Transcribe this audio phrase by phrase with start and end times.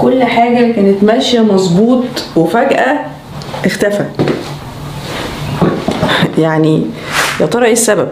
[0.00, 2.04] كل حاجة كانت ماشية مظبوط
[2.36, 2.98] وفجأة
[3.66, 4.04] اختفى.
[6.38, 6.86] يعني
[7.40, 8.08] يا ترى إيه السبب؟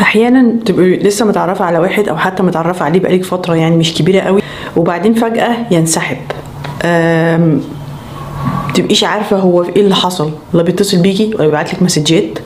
[0.00, 4.20] أحيانا تبقي لسه متعرفة على واحد أو حتى متعرفة عليه بقالك فترة يعني مش كبيرة
[4.20, 4.42] قوي
[4.76, 6.16] وبعدين فجأة ينسحب.
[8.74, 12.38] تبقيش عارفة هو إيه اللي حصل لا بيتصل بيكي ولا بيبعت لك مسجات.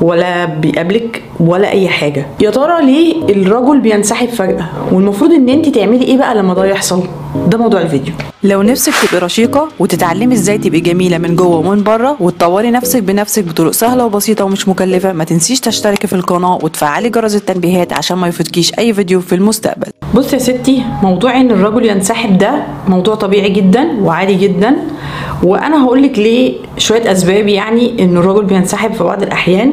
[0.00, 2.26] ولا بيقابلك ولا أي حاجة.
[2.40, 7.02] يا ترى ليه الرجل بينسحب فجأة؟ والمفروض إن انت تعملي إيه بقى لما ده يحصل؟
[7.46, 8.14] ده موضوع الفيديو.
[8.42, 13.44] لو نفسك تبقي رشيقة وتتعلمي إزاي تبقي جميلة من جوه ومن بره وتطوري نفسك بنفسك
[13.44, 18.28] بطرق سهلة وبسيطة ومش مكلفة ما تنسيش تشتركي في القناة وتفعلي جرس التنبيهات عشان ما
[18.28, 19.86] يفوتكيش أي فيديو في المستقبل.
[20.14, 24.76] بص يا ستي موضوع إن الرجل ينسحب ده موضوع طبيعي جدا وعادي جدا.
[25.42, 29.72] وأنا هقول لك ليه شوية أسباب يعني إن الرجل بينسحب في بعض الأحيان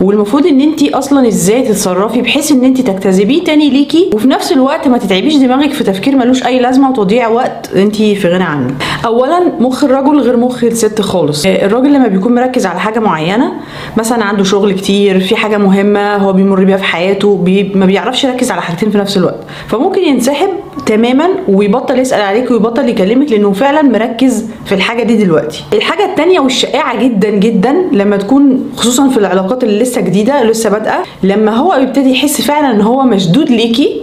[0.00, 4.88] والمفروض إن انت أصلا إزاي تتصرفي بحيث إن انت تجتذبيه تاني ليكي وفي نفس الوقت
[4.88, 8.74] ما تتعبيش دماغك في تفكير ملوش أي لازمة وتضييع وقت انت في غنى عنه.
[9.06, 11.46] اولا مخ الرجل غير مخ الست خالص.
[11.46, 13.52] آه، الراجل لما بيكون مركز على حاجة معينة
[13.96, 18.24] مثلا عنده شغل كتير في حاجة مهمة هو بيمر بيها في حياته بي ما بيعرفش
[18.24, 19.40] يركز على حاجتين في نفس الوقت.
[19.68, 20.48] فممكن ينسحب
[20.86, 25.64] تماما ويبطل يسأل عليك ويبطل يكلمك لأنه فعلا مركز في الحاجة دي دلوقتي.
[25.72, 31.02] الحاجة التانية والشائعة جدا جدا لما تكون خصوصا في العلاقات اللي لسه جديدة لسه بادئة
[31.22, 34.00] لما هو بيبتدي يحس فعلا إن هو مشدود ليكي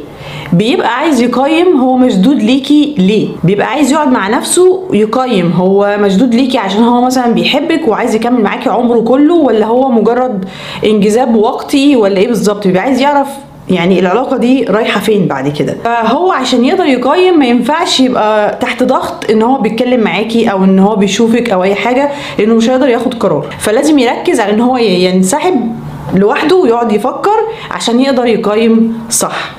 [0.53, 3.27] بيبقى عايز يقيم هو مشدود ليكي ليه.
[3.43, 8.43] بيبقى عايز يقعد مع نفسه يقيم هو مشدود ليكي عشان هو مثلا بيحبك وعايز يكمل
[8.43, 10.45] معاكي عمره كله ولا هو مجرد
[10.85, 12.67] انجذاب وقتي ولا إيه بالظبط.
[12.67, 13.27] بيبقى عايز يعرف
[13.71, 18.83] يعني العلاقة دي رايحة فين بعد كده؟ فهو عشان يقدر يقيم ما ينفعش يبقى تحت
[18.83, 22.87] ضغط إن هو بيتكلم معاكي أو إن هو بيشوفك أو أي حاجة لأنه مش هيقدر
[22.87, 23.45] ياخد قرار.
[23.59, 25.75] فلازم يركز على إن هو ينسحب
[26.15, 27.37] لوحده ويقعد يفكر
[27.71, 29.51] عشان يقدر يقيم صح.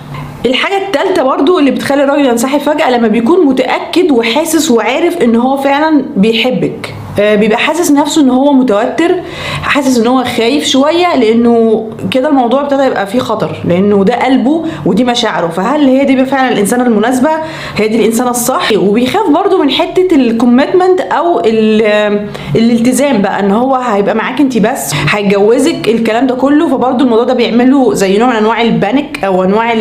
[0.46, 5.56] الحاجة التالتة برضو اللي بتخلي الراجل ينسحب فجأة لما بيكون متأكد وحاسس وعارف إن هو
[5.56, 6.94] فعلا بيحبك.
[7.18, 9.14] بيبقى حاسس نفسه إن هو متوتر
[9.62, 14.64] حاسس إن هو خايف شوية لأنه كده الموضوع ابتدى يبقى فيه خطر لأنه ده قلبه
[14.86, 15.48] ودي مشاعره.
[15.48, 17.30] فهل هي دي فعلا الإنسانة المناسبة؟
[17.76, 23.74] هي دي الإنسانة الصح؟ وبيخاف برضو من حتة الكوميتمنت أو ال- الالتزام بقى إن هو
[23.74, 26.68] هيبقى معاك انت بس هيتجوزك الكلام ده كله.
[26.68, 29.72] فبرضو الموضوع ده بيعمله زي نوع من أنواع ال panic أو أنواع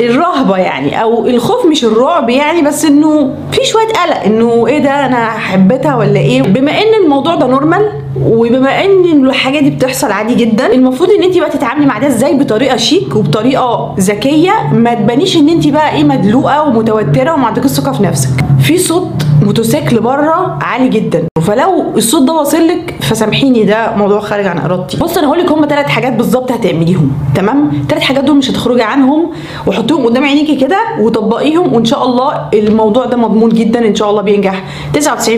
[0.00, 5.06] الرهبة يعني أو الخوف مش الرعب يعني بس إنه في شوية قلق إنه إيه ده
[5.06, 7.88] أنا حبيتها ولا إيه؟ بما إن الموضوع ده normal
[8.26, 12.34] وبما إن الحاجة دي بتحصل عادي جدا المفروض إن انت بقى تتعاملي مع ده إزاي؟
[12.38, 17.92] بطريقة شيك وبطريقة ذكية ما تبانيش إن انت بقى إيه مدلوقة ومتوترة وما عندكش ثقة
[17.92, 18.30] في نفسك.
[18.62, 19.08] في صوت
[19.44, 21.24] موتوسيكل بره عالي جدا.
[21.46, 24.96] فلو الصوت ده واصل لك فسامحيني ده موضوع خارج عن إرادتي.
[24.96, 28.82] بص أنا هقول لك هم ثلاث حاجات بالظبط هتعمليهم تمام؟ ثلاث حاجات دول مش هتخرجي
[28.82, 29.30] عنهم
[29.66, 34.22] وحطيهم قدام عينيكي كده وطبقيهم وإن شاء الله الموضوع ده مضمون جدا إن شاء الله
[34.22, 34.64] بينجح
[34.94, 35.30] 99%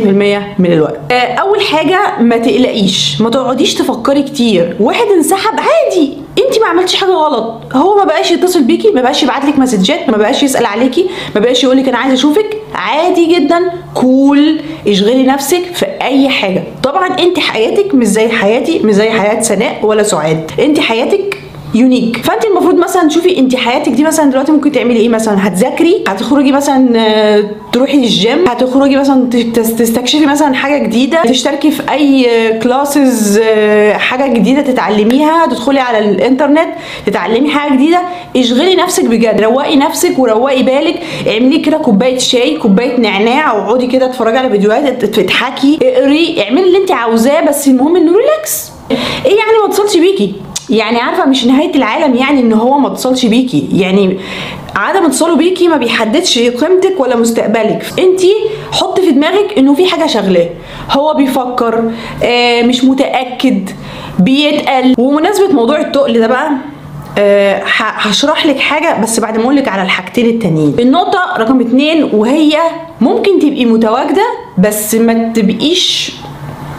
[0.58, 1.00] من الوقت.
[1.12, 4.76] آه، أول حاجة ما تقلقيش ما تقعديش تفكري كتير.
[4.81, 7.54] واحد انسحب عادي انت ما عملتيش حاجة غلط.
[7.75, 11.41] هو ما بقاش يتصل بيكي ما بقاش يبعت لك مسجات ما بقاش يسأل عليكي ما
[11.41, 12.56] بقاش يقول لك أنا عايز أشوفك.
[12.78, 16.62] عادي جدا cool اشغلي نفسك في أي حاجة.
[16.82, 20.50] طبعا أنت حياتك مش زي حياتي مش زي حياة سناء ولا سعاد.
[20.58, 21.38] أنت حياتك
[21.74, 26.04] unique فأنت المفروض مثلا تشوفي أنت حياتك دي مثلا دلوقتي ممكن تعملي إيه مثلا؟ هتذاكري؟
[26.08, 32.28] هتخرجي مثلا آه، تروحي الجيم؟ هتخرجي مثلا تست- تستكشفي مثلا حاجة جديدة؟ تشتركي في أي
[32.62, 33.41] classes
[33.92, 36.68] حاجة جديدة تتعلميها؟ تدخلي على الإنترنت
[37.06, 38.00] تتعلمي حاجة جديدة؟
[38.36, 39.40] اشغلي نفسك بجد.
[39.40, 41.00] روقي نفسك وروقي بالك.
[41.28, 45.78] اعملي كده كوباية شاي كوباية نعناع واقعدي كده اتفرجي على فيديوهات تضحكي.
[45.82, 48.96] اقري اعملي اللي انت عاوزاه بس المهم إنه ريلاكس إيه
[49.36, 50.34] يعني ما اتصلش بيكي؟
[50.70, 53.68] يعني عارفة مش نهاية العالم يعني إن هو ما اتصلش بيكي.
[53.72, 54.18] يعني
[54.76, 57.86] عدم اتصاله بيكي ما بيحددش قيمتك ولا مستقبلك.
[57.98, 58.20] انت
[58.72, 60.48] حط في دماغك إنه في حاجة شغلاه.
[60.90, 61.90] هو بيفكر
[62.22, 63.70] آه مش متأكد
[64.18, 64.94] بيتقل.
[64.98, 66.50] ومناسبة موضوع التقل ده بقى
[67.20, 67.64] آه، ه-
[68.08, 70.74] هشرح لك حاجة بس بعد ما أقول لك على الحاجتين التانيين.
[70.78, 72.56] النقطة رقم اتنين وهي
[73.00, 74.22] ممكن تبقي متواجدة
[74.58, 76.12] بس ما تبقيش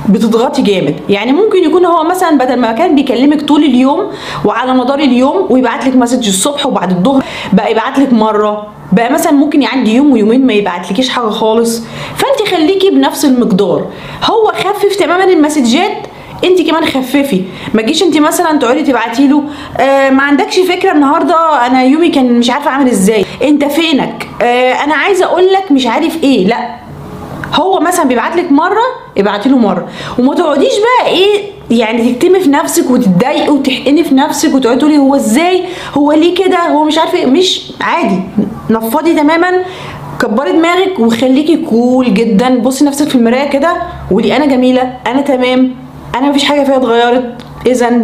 [0.10, 0.96] بتضغطي جامد.
[1.10, 4.12] يعني ممكن يكون هو مثلا بدل ما كان بيكلمك طول اليوم
[4.46, 7.24] وعلى مدار اليوم ويبعت لك مسج الصبح وبعد الظهر
[7.54, 8.68] بقى يبعت لك مرة.
[8.92, 11.84] بقى مثلا ممكن يعدي يوم ويومين ما يبعتلكيش حاجة خالص.
[12.16, 13.86] فانت خليكي بنفس المقدار.
[14.24, 15.98] هو خفف تماما المسجات
[16.44, 17.42] انت كمان خففي.
[17.74, 19.44] ما تجيش انت مثلا تقعدي تبعتي له
[19.80, 23.26] آه ما عندكش فكرة النهارده أنا يومي كان مش عارفة أعمل إزاي.
[23.44, 26.48] أنت فينك؟ آه أنا عايزة أقول لك مش عارف إيه.
[26.48, 26.89] لا.
[27.54, 28.82] هو مثلا بيبعت لك مرة
[29.18, 29.88] ابعتي له مرة.
[30.20, 31.42] وما تقعديش بقى إيه
[31.72, 35.64] يعني تكتمي في نفسك وتتضايقي وتحقني في نفسك وتقعدي تقولي هو إزاي؟
[35.94, 37.26] هو ليه كده؟ هو مش عارفه إيه.
[37.26, 38.20] مش عادي.
[38.70, 39.52] نفضي تماما
[40.22, 42.60] كبري دماغك وخليكي كول جدا.
[42.60, 43.74] بصي نفسك في المراية كده
[44.12, 45.76] وقولي أنا جميلة أنا تمام
[46.16, 47.36] أنا مفيش حاجة فيها اتغيرت
[47.68, 48.02] اذا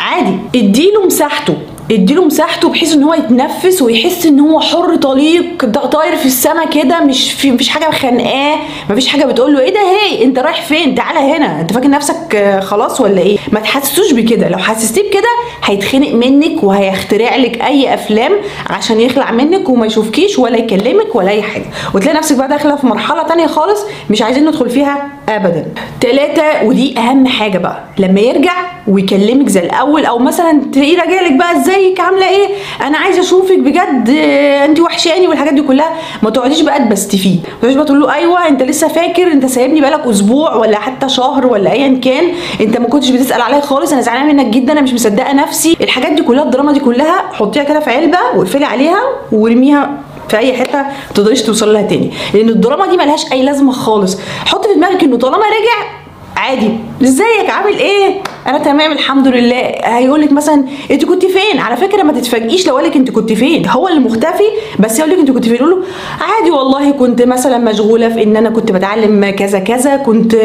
[0.00, 0.36] عادي.
[0.56, 1.54] اديله مساحته.
[1.92, 7.00] اديله مساحته بحيث إن هو يتنفس ويحس إن هو حر طليق طاير في السما كده
[7.00, 8.56] مش في مفيش حاجة خانقاه
[8.90, 11.60] مفيش حاجة بتقول له إيه ده؟ هي أنت رايح فين؟ تعالى هنا.
[11.60, 14.48] أنت فاكر نفسك خلاص ولا إيه؟ ما تحسسوش بكده.
[14.48, 15.28] لو حسستيه بكده
[15.64, 18.32] هيتخنق منك وهيخترع لك أي أفلام
[18.70, 21.66] عشان يخلع منك وما يشوفكيش ولا يكلمك ولا أي حاجة.
[21.94, 23.80] وتلاقي نفسك بقى داخلة في مرحلة تانية خالص
[24.10, 25.66] مش عايزين ندخل فيها ابدا.
[26.00, 27.78] تلاتة ودي أهم حاجة بقى.
[27.98, 28.52] لما يرجع
[28.88, 32.46] ويكلمك زي الأول أو مثلا تلاقيه راجعلك بقى إزيك؟ عاملة إيه؟
[32.86, 35.90] أنا عايزة أشوفك بجد آه، انت وحشاني والحاجات دي كلها.
[36.22, 37.38] ما تقعديش بقى تبستفيه.
[37.38, 41.08] ما تقعديش بقى تقول له أيوه أنت لسه فاكر؟ أنت سايبني بقالك أسبوع ولا حتى
[41.08, 42.24] شهر ولا ايا كان.
[42.60, 43.92] أنت ما كنتش بتسأل عليا خالص.
[43.92, 45.76] أنا زعلانة منك جدا أنا مش مصدقة نفسي.
[45.80, 48.98] الحاجات دي كلها الدراما دي كلها حطيها كده في علبة واقفلي عليها
[49.32, 49.90] وارميها
[50.28, 52.10] في أي حتة تقدريش توصلي لها تاني.
[52.34, 54.18] لأن الدراما دي ملهاش أي لازمة خالص.
[54.46, 55.90] حط في دماغك إنه طالما رجع
[56.36, 56.78] عادي.
[57.02, 59.72] ازيك؟ عامل إيه؟ أنا تمام الحمد لله.
[59.84, 63.32] هيقول لك مثلا انت كنت فين؟ على فكرة ما تتفاجئيش لو قال لك انت كنت
[63.32, 63.68] فين.
[63.68, 64.44] هو اللي مختفي
[64.78, 65.56] بس يقول لك انت كنت فين.
[65.56, 65.78] له
[66.20, 70.36] عادي والله كنت مثلا مشغولة في إن أنا كنت بتعلم كذا كذا كنت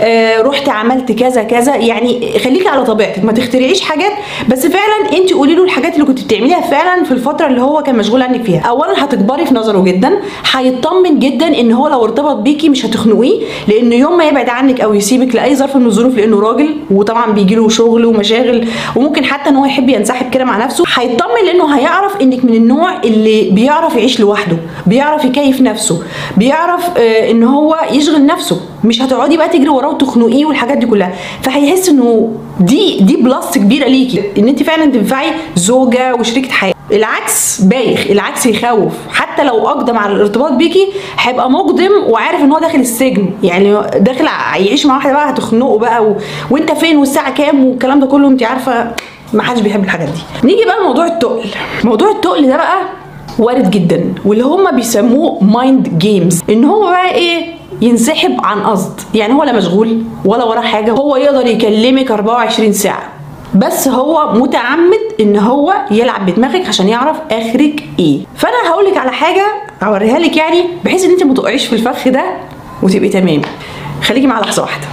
[0.00, 1.76] آه رحت عملت كذا كذا.
[1.76, 4.12] يعني خليكي على طبيعتك ما تخترعيش حاجات.
[4.48, 7.96] بس فعلا انت قولي له الحاجات اللي كنت بتعمليها فعلا في الفترة اللي هو كان
[7.96, 8.60] مشغول عنك فيها.
[8.60, 10.20] اولا هتكبري في نظره جدا.
[10.52, 14.94] هيطمن جدا إن هو لو ارتبط بيكي مش هتخنقيه لأن يوم ما يبعد عنك أو
[14.94, 19.56] يسيبك لأي ظرف من الظروف لأنه راجل وطبعا بيجي له شغل ومشاغل وممكن حتى إن
[19.56, 24.20] هو يحب ينسحب كده مع نفسه هيطمن لأنه هيعرف إنك من النوع اللي بيعرف يعيش
[24.20, 24.56] لوحده
[24.86, 26.02] بيعرف يكيف نفسه
[26.36, 31.12] بيعرف آه إن هو يشغل نفسه مش هتقعدي بقى تجري وراه وتخنقيه والحاجات دي كلها.
[31.42, 35.26] فهيحس إنه دي دي بلس كبيرة ليكي إن أنت فعلا تنفعي
[35.56, 36.74] زوجة وشريكة حياة.
[36.92, 38.92] العكس بايخ العكس يخوف.
[39.12, 40.88] حتى لو أقدم على الارتباط بيكي
[41.18, 43.30] هيبقى مقدم وعارف إن هو داخل السجن.
[43.42, 46.16] يعني داخل يعيش مع واحدة بقى هتخنقه بقى و...
[46.50, 48.90] وأنت فين والساعة كام والكلام ده كله انت عارفة
[49.32, 50.20] ما حدش بيحب الحاجات دي.
[50.48, 51.44] نيجي بقى لموضوع التقل.
[51.84, 52.78] موضوع التقل ده بقى
[53.38, 57.46] وارد جدا واللي هم بيسموه mind games إن هو بقى إيه؟
[57.82, 59.00] ينسحب عن قصد.
[59.14, 60.90] يعني هو لا مشغول ولا وراه حاجة.
[60.92, 63.02] هو يقدر يكلمك 24 ساعة.
[63.54, 68.20] بس هو متعمد إن هو يلعب بدماغك عشان يعرف آخرك إيه.
[68.36, 69.46] فأنا هقول لك على حاجة
[69.82, 72.24] هوريها لك يعني بحيث إن أنت ما تقعيش في الفخ ده
[72.82, 73.42] وتبقي تمام.
[74.02, 74.86] خليكي معايا لحظة واحدة.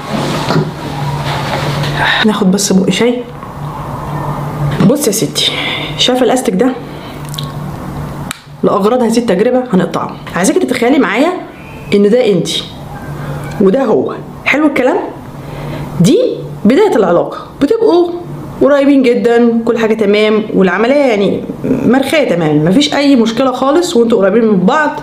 [2.26, 3.24] ناخد بس بق شاي.
[4.88, 5.52] بص يا ستي
[5.98, 6.72] شايفة الاستك ده؟
[8.64, 10.16] لأغراض هذه التجربة هنقطعه.
[10.36, 11.34] عايزاكي تتخيلي معايا
[11.94, 12.48] إن ده انت
[13.62, 14.16] وده هو.
[14.46, 14.98] حلو الكلام؟
[16.02, 16.20] دي
[16.66, 17.38] بداية العلاقة.
[17.62, 18.12] بتبقوا
[18.62, 21.44] قريبين جدا كل حاجة تمام والعملية يعني
[21.86, 25.00] مرخيه تمام مفيش أي مشكلة خالص وأنتوا قريبين من بعض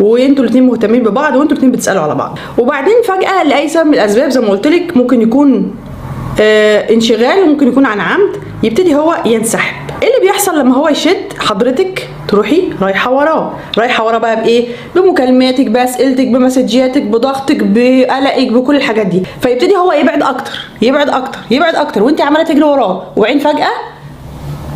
[0.00, 2.38] وأنتوا الاثنين مهتمين ببعض وأنتوا الاثنين بتسألوا على بعض.
[2.58, 5.74] وبعدين فجأة لاي سبب من الأسباب زي ما قلت لك ممكن يكون
[6.40, 8.30] آه انشغال وممكن يكون عن عمد
[8.62, 9.83] يبتدي هو ينسحب.
[10.04, 13.52] إيه اللي بيحصل لما هو يشد حضرتك؟ تروحي رايحة وراه.
[13.78, 19.22] رايحة وراه بقى بإيه؟ بمكالماتك بأسئلتك بمسجاتك بضغطك بقلقك بكل الحاجات دي.
[19.40, 20.52] فيبتدي هو يبعد أكتر
[20.82, 23.02] يبعد أكتر يبعد أكتر وأنت عمالة تجري وراه.
[23.16, 23.70] وبعدين فجأة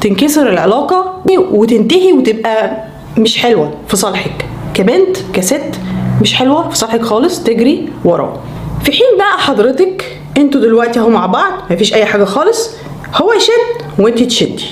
[0.01, 2.85] تنكسر العلاقة وتنتهي وتبقى
[3.19, 4.47] مش حلوة في صالحك.
[4.75, 5.81] كبنت كست
[6.23, 8.37] مش حلوة في صالحك خالص تجري وراه.
[8.85, 12.71] في حين بقى حضرتك أنتوا دلوقتي اهو مع بعض مفيش أي حاجة خالص
[13.15, 14.65] هو يشد وأنت تشدي.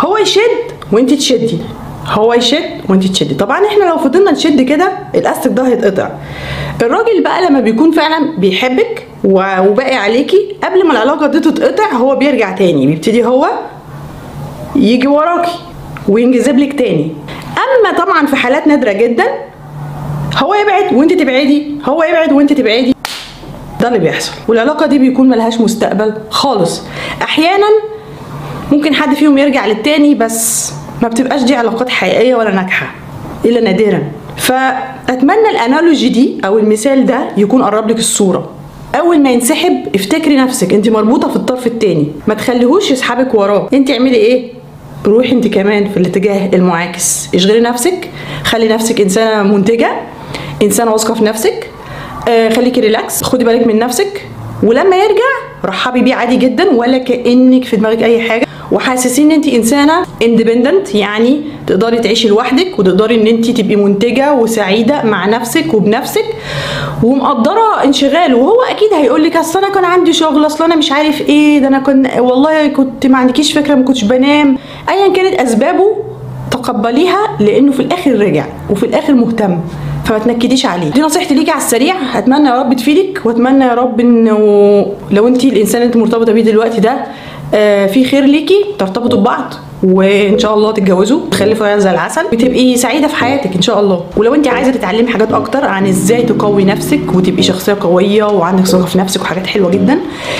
[0.00, 1.58] هو يشد وانت تشدي.
[2.06, 3.34] هو يشد وانت تشدي.
[3.34, 6.10] طبعا إحنا لو فضلنا نشد كده الأستك ده هيتقطع.
[6.82, 12.52] الراجل بقى لما بيكون فعلا بيحبك وباقي عليكي قبل ما العلاقة دي تتقطع هو بيرجع
[12.52, 12.86] تاني.
[12.86, 13.50] بيبتدي هو
[14.76, 15.52] يجي وراكي
[16.08, 17.12] وينجذب لك تاني.
[17.48, 19.24] أما طبعا في حالات نادرة جدا
[20.36, 22.94] هو يبعد وانت تبعدي هو يبعد وانت تبعدي.
[23.80, 24.32] ده اللي بيحصل.
[24.48, 26.82] والعلاقة دي بيكون ملهاش مستقبل خالص.
[27.22, 27.66] أحيانا
[28.72, 30.72] ممكن حد فيهم يرجع للتاني بس
[31.02, 32.94] ما بتبقاش دي علاقات حقيقية ولا ناجحة
[33.44, 34.02] إلا نادرا.
[34.36, 38.50] فأتمنى الأنالوجي دي أو المثال ده يكون قرب لك الصورة.
[38.94, 40.74] أول ما ينسحب افتكري نفسك.
[40.74, 42.06] انت مربوطة في الطرف التاني.
[42.26, 43.68] ما تخليهوش يسحبك وراه.
[43.72, 44.52] انت اعملي إيه؟
[45.06, 47.28] روحي انت كمان في الاتجاه المعاكس.
[47.34, 48.10] اشغلي نفسك.
[48.44, 49.90] خلي نفسك إنسانة منتجة.
[50.62, 51.70] إنسانة واثقة في نفسك.
[52.28, 54.26] آه خليكي relax خدي بالك من نفسك.
[54.62, 55.30] ولما يرجع
[55.64, 58.46] رحبي بيه عادي جدا ولا كأنك في دماغك أي حاجة.
[58.72, 59.92] وحاسسين إن أنت إنسانة
[60.22, 66.24] independent يعني تقدري تعيشي لوحدك وتقدري إن أنت تبقي منتجة وسعيدة مع نفسك وبنفسك.
[67.02, 71.20] ومقدرة انشغاله وهو أكيد هيقول لك أصل أنا كان عندي شغل أصل أنا مش عارف
[71.20, 74.58] إيه ده أنا كنت والله كنت ما عندكيش فكرة ما كنتش بنام.
[74.88, 75.96] ايا كانت أسبابه
[76.50, 79.58] تقبليها لأنه في الآخر رجع وفي الآخر مهتم
[80.04, 80.88] فما تنكديش عليه.
[80.90, 81.94] دي نصيحتي ليكي على السريع.
[82.14, 84.38] أتمنى يا رب تفيدك وأتمنى يا رب إنه
[85.10, 87.04] لو انت الإنسان اللي انت مرتبطة بيه دلوقتي ده
[87.54, 92.22] آه، في خير ليكي ترتبطوا ببعض وإن شاء الله تتجوزوا تخلفوا عيال زي العسل.
[92.32, 94.04] وتبقي سعيدة في حياتك إن شاء الله.
[94.16, 98.84] ولو انت عايزة تتعلمي حاجات أكتر عن إزاي تقوي نفسك وتبقي شخصية قوية وعندك ثقة
[98.84, 99.98] في نفسك وحاجات حلوة جدا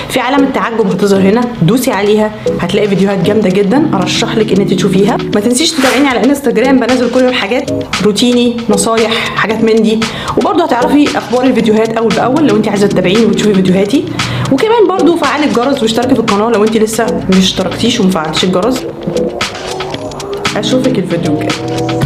[0.08, 1.40] في علامة تعجب هتظهر هنا.
[1.62, 5.16] دوسي عليها هتلاقي فيديوهات جامدة جدا أرشح لك إن انت تشوفيها.
[5.34, 7.70] ما تنسيش تتابعيني على إنستجرام بنزل كل الحاجات
[8.04, 10.00] روتيني نصايح حاجات من دي.
[10.38, 14.04] وبرضه هتعرفي أخبار الفيديوهات أول بأول لو انت عايزة تتابعيني وتشوفي فيديوهاتي.
[14.52, 18.84] وكمان برضه فعلي الجرس واشتركي في القناة لو انت لسه مش اشتركتيش ومفعلتيش الجرس.
[20.56, 21.99] أشوفك الفيديو الجاي.